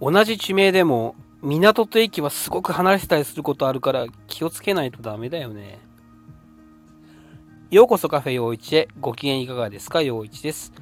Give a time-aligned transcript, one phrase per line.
[0.00, 5.78] 同じ地名でも港と駅はすごく離れてたりすることあるから気をつけないとダメだよね。
[7.70, 10.02] ようこそカフェ陽一へご機嫌いかがですか？
[10.02, 10.72] 陽一です。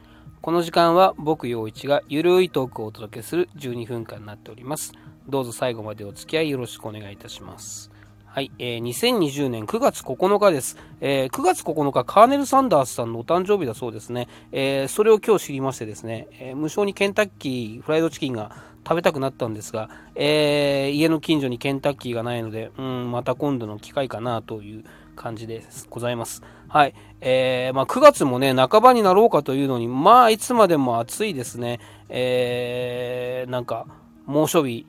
[0.42, 4.92] この時間は僕陽一がゆるいトークをお届けする12分間になっております。
[5.28, 7.90] どうぞ最後までお付き合いよろしくお願いいたします。
[8.26, 14.26] はい、えー、2020年9月9日です、えー、9月9日、カーネル・サンダースさんのお誕生日だそうですね。
[14.50, 24.84] えー、それを今日知りましてですね、えー、無償にケンタッキーフライドチキンが食べたくなったんですが、えー、家の近所にケンタッキーがないので、うん、また今度の機会かなという
[25.16, 26.42] 感じでございます。
[26.68, 26.94] はい。
[27.20, 31.80] えー、まあ、9月もね、半ばになろうかというのに、まあ、いつまでも暑いですね。
[32.08, 33.86] えー、なんか、
[34.26, 34.86] 猛暑日、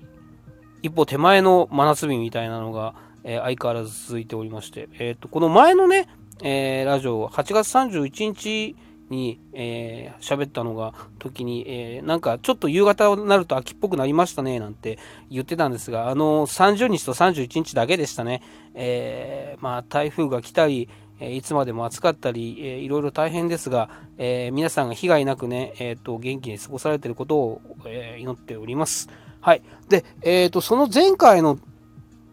[0.82, 6.08] 一歩手前の真夏日みたいなのが、えー、相変わらず続いておりまして、えっ、と、この前のね、
[6.44, 8.76] えー、ラジオ、8月31日
[9.10, 14.98] に、えー、喋ったのが、時に、えー、なんかちょっと夕方になると秋っぽくなりましたね、なんて
[15.30, 18.42] 言ってたんですが、あの、30日と31日だけでしたね。
[18.74, 20.90] えー、まあ、台風が来たり、
[21.20, 29.10] いつまでも暑かったり、えー、いろいろ大変ですが、えー、皆さんが被害なくね、えーと、元気に過ごされていることを、えー、祈っております。
[29.40, 29.62] はい。
[29.88, 31.58] で、えっ、と、その前回の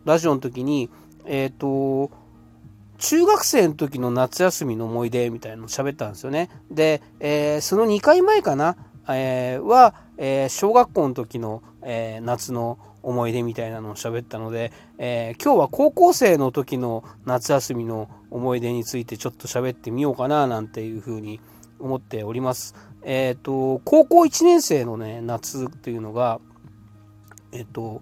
[0.04, 0.90] ラジオの時に、
[1.26, 2.10] え、ー、と、
[3.02, 6.50] 中学生の時の夏休みの思い出みたいなのを喋ったんですよね。
[6.70, 8.76] で、えー、その2回前かな、
[9.08, 21.40] えー、は、え小学校の時の、え夏の思い出みたいなのを喋ったので、え今日は高校生の時の夏休みの思い出についてちょっと喋ってみようかななんていうふうに
[21.80, 22.76] 思っております。
[23.02, 26.40] えっ、と、高校1年生のね、夏っていうのが、
[27.50, 28.00] えっ、と、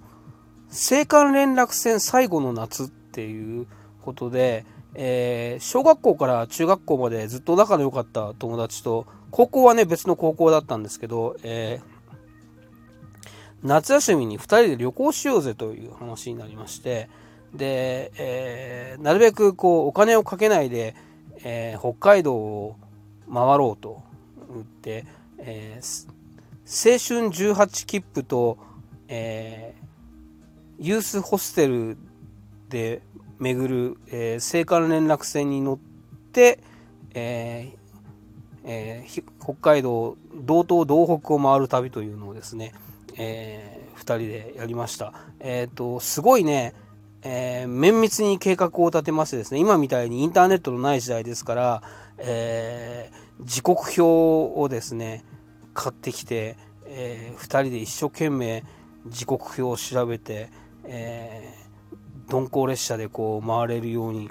[0.68, 3.66] 青函連絡船最後の夏っていう
[4.02, 12.16] ことで、えー、小学校から中学校までずっと仲の良かった友達と、高校はね、別の高校だったんですけど、えー、
[13.62, 17.08] 夏休みに2人で旅行しようぜという話になりまして、
[17.54, 20.94] で、えー、なるべくこう、お金をかけないで、
[21.42, 22.76] え北海道を
[23.32, 24.02] 回ろうと
[24.52, 25.06] 言って、
[25.38, 28.58] え青春18切符と、
[29.08, 29.74] え
[30.78, 31.96] ユースホステル
[32.68, 33.02] で
[33.40, 35.78] 巡る、えー、青函連絡船に乗っ
[36.32, 36.60] て、
[37.14, 37.80] えー
[38.64, 42.72] えー、北海道道東道北を回る旅というのをですね、
[43.16, 45.12] えー、2人でやりました。
[45.40, 46.74] えっ、ー、とすごいね、
[47.22, 51.82] えー、綿密に計画を立てましてですね今みたいにインターネットのない時代ですから、
[52.18, 55.24] えー、時刻表をですね
[55.74, 56.56] 買ってきて、
[56.86, 58.64] えー、2人で一生懸命
[59.06, 60.50] 時刻表を調べて、
[60.84, 61.59] えー、
[62.30, 64.30] 鈍行列車でこう回れるように、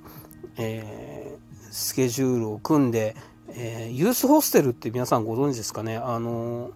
[0.57, 3.15] えー、スケジュールを組んで、
[3.49, 5.97] えー、ユースホステルって皆さんご存知ですかね？
[5.97, 6.71] あの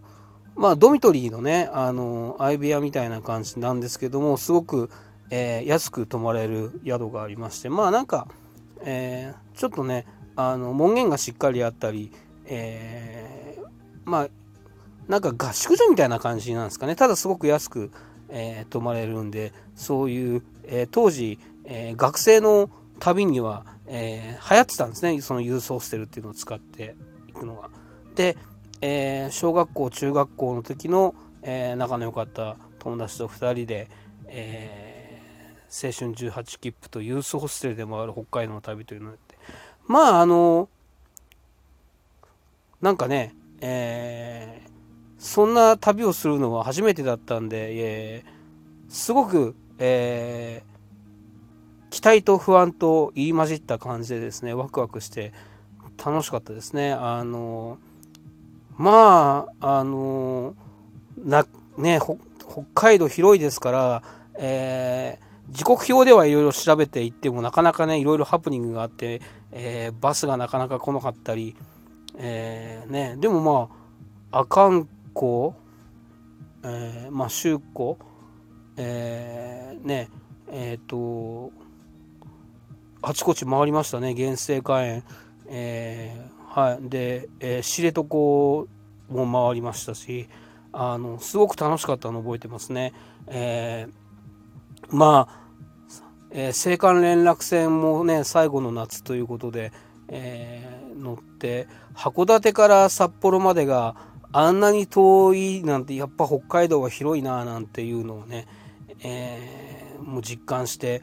[0.56, 4.90] まあドミトリーのねあの相部屋みたいな感じなんですけどもすごく、
[5.30, 8.28] えー、安く泊まれる宿がありましてまあなんか、
[8.84, 10.06] えー、ちょっとね
[10.36, 12.12] あの門限がしっかりあったり、
[12.46, 13.64] えー、
[14.04, 14.28] まあ
[15.08, 16.96] なんか合宿所みたいな感じなんですかね。
[16.96, 17.92] ただすごく安く
[18.36, 22.70] えー、泊まれるんでそういう、えー、当時、えー、学生の
[23.00, 26.96] 旅には、え流行ってたんですねそのユースホステルっていうのを使って
[27.28, 27.70] いくのが。
[28.16, 28.38] で、
[28.82, 33.90] え小学校中学校の時の、え仲の良かった友達と2人で、
[34.28, 34.94] え
[35.70, 39.38] 青春18切符とユースホステルで回る北海道の旅というのをやって
[39.88, 40.70] まああの
[42.84, 44.70] なんかね、えー、
[45.18, 55.34] そんな旅をするのは初めてだったんで、えー、すごく、えー、期待と不安と言い混じった感じでですねワクワクして
[56.04, 56.94] 楽しかったですね。
[56.94, 57.78] あの
[58.78, 60.56] まああの
[61.18, 61.46] な
[61.78, 64.04] ね北海道広いですから、
[64.36, 71.56] えー、時刻表ではいろいろ調べていってもなかなかねいろいろハプニングがあって、えー、バスがなかなか来なかったり、
[72.18, 73.70] えー、ね、でもま
[74.32, 75.56] ああかん校、
[76.64, 77.30] え、まあ、
[78.78, 80.10] えー、ね
[80.52, 81.52] えっ、ー、と
[83.02, 85.04] あちこち回りましたね原生花園、
[85.48, 86.90] えー、はい。
[86.90, 88.68] で、え、知床も
[89.10, 90.30] 回りましたし
[90.72, 92.94] あのすごく楽しかったの覚えてますね、
[93.28, 95.44] えー、まあ、
[96.32, 99.72] え、青函連絡船もね最後の夏ということで、
[100.08, 100.64] え、
[100.96, 103.96] 乗って函館から札幌までが
[104.32, 108.48] あんなに遠いなんてやっぱ北海道は広いななんていうのをね、
[109.04, 111.02] えー、もう実感して、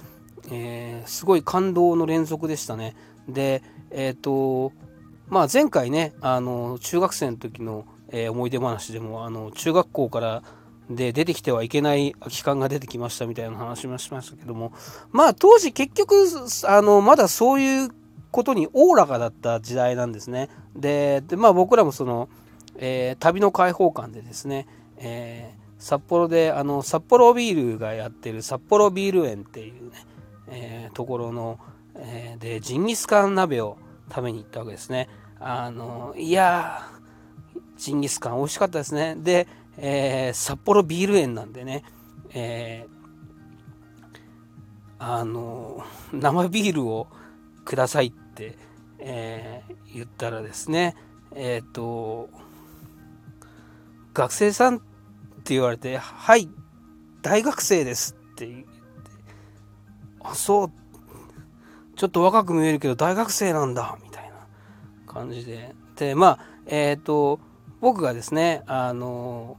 [0.50, 2.96] えー、すごい感動の連続でしたね。
[3.28, 4.72] で、えっ、ー、と、
[5.28, 10.42] まあ前回ね、あの、中学生の時の、え、思い出話でも、あの、中学校から
[10.90, 14.72] で出てきてはいけない空き缶が出てきましたみたいな話もしましたけども
[15.12, 16.26] まあ当時結局
[16.64, 17.90] あのまだそういう
[18.32, 22.28] ことにおおらかだった時代なんですねでまあ僕らもその、
[22.76, 24.66] えー、旅の開放感でですね、
[24.98, 30.06] えー、札幌であの札幌ビールがやってる札幌ビール園っていうね、
[30.46, 31.58] えー、ところの、
[31.96, 33.76] えでジンギスカン鍋を
[34.08, 35.08] 食べに行ったわけですね。
[35.40, 36.82] あのいや
[37.78, 39.16] ジンギスカン美味しかったですね。
[39.16, 39.48] で
[39.82, 41.84] えー、札幌ビール園なんでね、
[42.34, 45.82] えー、あの
[46.12, 47.06] 生ビールを
[47.64, 48.58] くださいって、
[48.98, 50.96] えー、言ったらですね
[51.34, 52.28] えっ、と
[54.12, 54.82] 学生さん
[55.40, 56.48] って言われて「はい
[57.22, 58.68] 大学生です」って言って
[60.20, 60.70] 「あそう
[61.96, 65.74] ちょっと若く見えるけど大学生なんだ」みたいな感じで。
[65.96, 67.40] でまあえっ、と
[67.80, 69.58] 僕がですねあの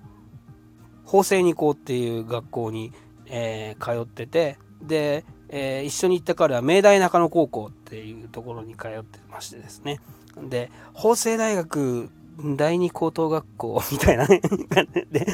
[1.05, 2.91] 法政二高っていう学校に、
[3.27, 9.99] えー、通っててで、えー、一緒に行った彼は明大中野高校っていうところに通ってましてですね。
[10.41, 12.09] で法政大学
[12.55, 14.41] 第二高等学校みたいなね
[15.11, 15.27] で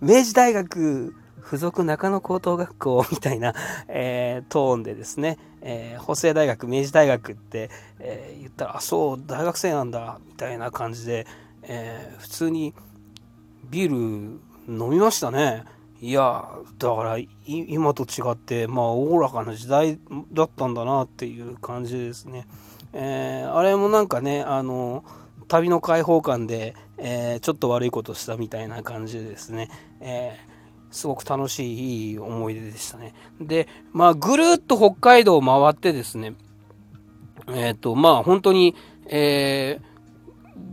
[0.00, 3.54] 明治大学附属中野高等学校みたいな、
[3.88, 11.26] えー、トーンでですね、えー、法政大学明治大学って、えー、言ったらあそう大学生なんだみたいな感じで、
[11.62, 12.74] え普通に
[13.70, 15.64] ビール飲みましたね。
[16.00, 16.48] いや、
[16.78, 19.98] だから今と違って、まあ、おおらかな時代
[20.32, 22.46] だったんだなっていう感じですね。
[22.92, 25.04] えー、あれもなんかね、あの、
[25.50, 29.68] 旅の開放感で、えー、ちょっと悪いことしたみたいな感じでですね、
[30.00, 33.14] えー、すごく楽しいいい思い出でしたね。
[33.40, 36.34] で、まあ、ぐるっと北海道を回ってですね、
[37.48, 38.76] えっ、と、まあ、本当に、
[39.06, 39.80] え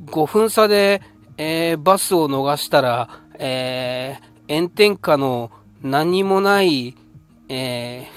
[0.05, 1.01] 5分差で、
[1.37, 3.09] えバスを逃したら、
[3.39, 5.49] えー、炎天下の
[5.81, 6.95] 何もない、
[7.49, 8.07] え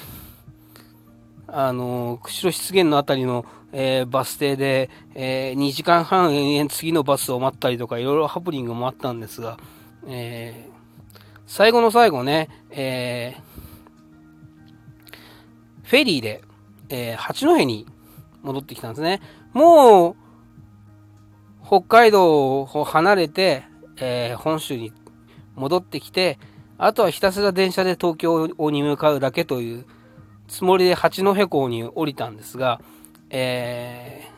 [1.46, 9.58] ー、あの、釧路湿原のあたりの、えー、バス停で、えー、2時間半延々次のバスを待ったりとか、いろいろハプニングもあったんですが、
[10.06, 10.72] えー、
[11.46, 13.50] 最後の最後ね、えー、
[15.84, 16.42] フェリーで、
[16.88, 17.86] えー、八戸に
[18.42, 19.20] 戻ってきたんですね。
[19.52, 20.16] もう、
[21.66, 23.64] 北海道を離れて、
[23.96, 24.92] えー、本州に
[25.54, 26.38] 戻ってきて、
[26.78, 29.84] あとはひたすら電車で東京に向かうだけという
[30.48, 32.80] つもりで八戸港に降りたんですが、
[33.30, 34.28] え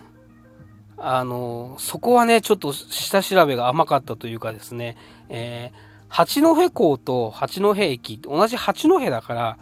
[0.97, 4.97] ー、あの、そこはね、ちょっと下調べが甘かったというかですね、
[5.29, 5.77] えー、
[6.09, 9.59] 八戸港と八戸駅、同じ八戸だから、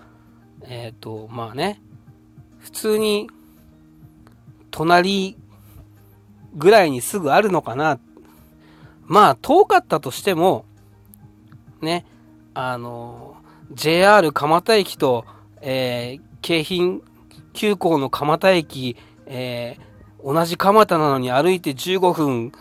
[0.63, 1.81] えっ、ー、と、まあね、
[2.59, 3.31] 普通に、
[4.71, 5.37] 隣
[6.55, 7.99] ぐらいにすぐあるのかな。
[9.07, 10.65] まあ、遠かったとしても、
[11.81, 12.05] ね、
[12.55, 13.37] あの、
[13.73, 15.25] JR 蒲田駅と、
[15.61, 17.01] えー、京浜
[17.53, 18.97] 急行の蒲田駅、
[19.31, 22.53] えー、同じ蒲田なのに歩いて15分、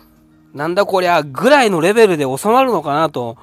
[0.53, 3.37] なんだこりゃ、ぐらいのレベルで収まるのかなと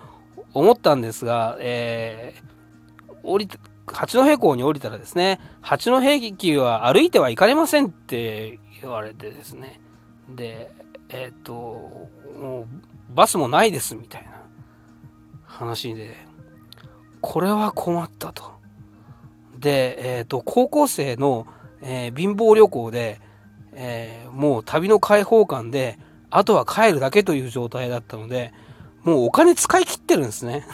[0.54, 3.48] 思ったんですが、えー、降り
[3.86, 9.80] 八戸港に降りたらですね、八戸駅は歩いてはいかれませんって言われてですね、
[10.28, 10.70] で、
[11.08, 11.52] えっ、と、
[12.40, 14.36] もうバスもないですみたいな。
[15.44, 16.14] 話で、
[17.20, 18.52] これは困ったと。
[19.58, 21.46] で、えっ、と、高校生の、
[21.80, 23.20] えー、貧乏旅行で、
[23.78, 25.98] えー、もう旅の開放感で、
[26.30, 28.52] あとは帰るだけという状態だったので、
[29.04, 30.66] もうお金使い切ってるんですね。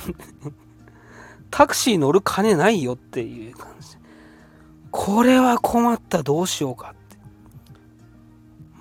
[1.50, 3.99] タクシー乗る金ないよっていう感じ。
[4.90, 7.16] これは困った、どうしようかって。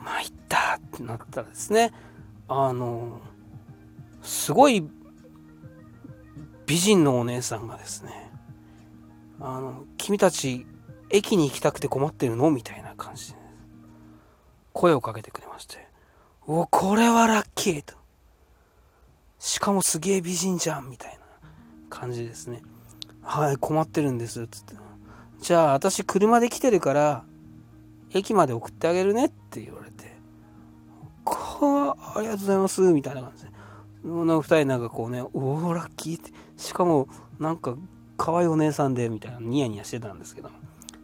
[0.04, 1.92] 参ったってなったらですね、
[2.48, 3.20] あの、
[4.22, 4.88] すごい
[6.68, 8.32] 美人のお姉さんがですね、
[9.40, 10.66] あの、君たち、
[11.10, 12.52] 駅に行きたくて困ってるの？
[12.52, 13.41] みたいな感じで、
[14.74, 15.88] 声をかけてくれまして、
[16.48, 17.96] お、これはラッキーと。
[19.40, 21.20] しかもすげえ美人じゃんみたいな
[21.90, 22.62] 感じですね。
[23.22, 24.76] はい、困ってるんです、つって。
[25.42, 27.24] じゃあ、私車で来てるから、
[28.14, 30.16] 駅まで送ってあげるねって言われて、
[31.64, 33.52] ありがとうございます、みたいな感じで。
[34.04, 37.08] の二人なんかこうね、おお、ラッキーって、しかも
[37.40, 37.76] なんか
[38.18, 40.50] 可愛いお姉さんで、みたいなニヤニヤしてたんですけど。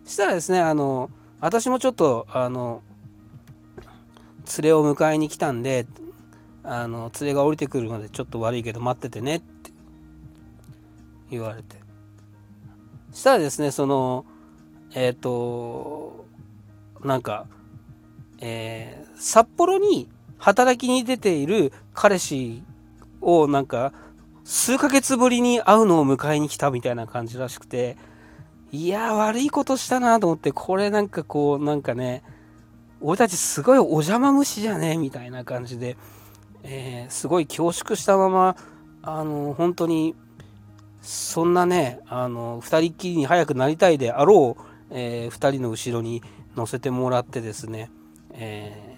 [0.06, 1.10] したらですね、あの、
[1.40, 2.82] 私もちょっと、あの、
[4.62, 5.86] 連れを迎えに来たんで、
[6.64, 9.72] あの、連れが降りてくるまでちょっと悪いけど待っててねって
[11.30, 11.78] 言われて。
[13.14, 14.26] したらですね、その、
[14.94, 16.26] えっ、ー、と、
[17.04, 17.48] なんか、
[18.40, 22.64] えー、札幌に働きに出ている彼氏
[23.22, 23.94] をなんか
[24.44, 27.98] 数ヶ月ぶりに会うのを迎えに来たみたいな感じらしくて、
[28.72, 32.24] いや悪いことしたなと思って、これなんかこう、なんかね、
[33.02, 35.98] 俺たちすごいお邪魔虫じゃねえみたいな感じで、
[36.64, 38.56] えー、すごい恐縮したまま、
[39.02, 40.16] あの、本当に、
[41.02, 46.24] そんなね、あの、二人っきりに早くなりたいであろう、えー、二人の後ろに
[46.56, 47.92] 乗せてもらってですね、
[48.34, 48.98] え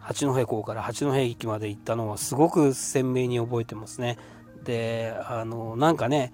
[0.00, 4.18] 八戸港から八戸駅まで行ったのはすごく鮮明に覚えてますね。
[4.64, 6.32] で、あの、なんかね、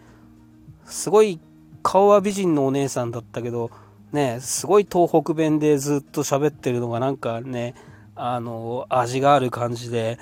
[0.85, 1.41] すごい
[1.83, 3.71] 顔は美人のお姉さんだったけど、
[4.17, 7.75] ね、すごい東北弁でずっと喋ってるのがなんかね、
[8.15, 10.19] あの、味がある感じで、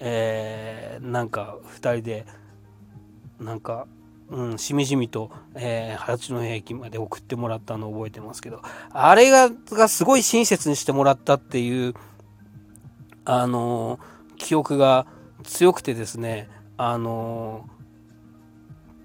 [0.00, 2.26] えー、なんか2人で、
[3.38, 3.86] なんか、
[4.28, 11.94] うん、しみじみと、えー、八戸駅まで送ってもらったのを覚えてますけど、あれが、がすごい親切にしてもらったっていう、
[13.24, 14.00] あの
[14.38, 15.06] 記憶が
[15.44, 17.68] 強くてですね、あの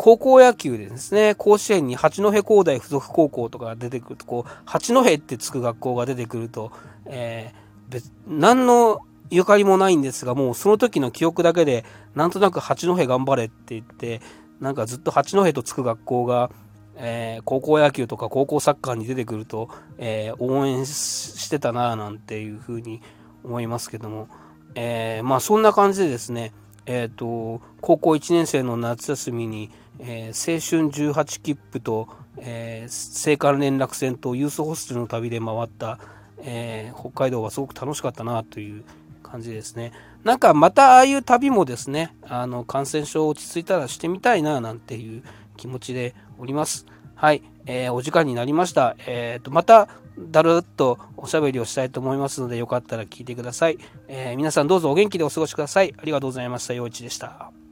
[0.04, 6.74] 高校野球でですね、甲子園に八戸工大附属高校とか出てくると、こう、八戸ってつく学校が出てくると、
[7.06, 14.20] えー、別、何のゆかりもないんですが、もうその時の記憶だけで、なんとなく八戸頑張れって言って、
[14.60, 16.52] なんかずっと八戸とつく学校が、
[16.98, 23.02] えー、高校野球とか高校サッカーに出てくると、えー、応援してたなぁなんていうふうに
[23.46, 24.28] 思いますけども、
[24.76, 26.52] えー、まあそんな感じでですね、
[26.86, 32.08] えっ、と、高校1年生の夏休みに、えー、青春18切符と、
[32.38, 36.00] えー、青函連絡船とユースホステルの旅で回った、
[36.40, 38.84] えー、北海道はすごく楽しかったなという
[39.22, 39.92] 感じですね。
[40.24, 45.24] なんかまたああいう旅もですね、あの感染症落ち着いたらしてみたいななんていう
[45.58, 46.86] 気持ちでおります。
[47.16, 48.96] はい、えー、お時間になりました。
[49.06, 53.78] えー、とまただるっとおしゃべりをしたいと思いますので、よかったら聞いてください。
[54.08, 55.94] えー、皆さんどうぞお元気でお過ごしください。
[55.98, 56.74] ありがとうございました。
[56.74, 57.63] 陽一でした。